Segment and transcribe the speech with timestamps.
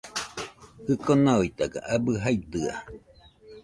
[0.85, 2.73] Jiko noitaga abɨ jaidɨa